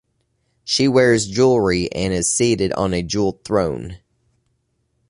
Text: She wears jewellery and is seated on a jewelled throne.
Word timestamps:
She 0.63 0.87
wears 0.87 1.27
jewellery 1.27 1.91
and 1.91 2.11
is 2.11 2.27
seated 2.33 2.73
on 2.73 2.91
a 2.91 3.03
jewelled 3.03 3.43
throne. 3.43 3.99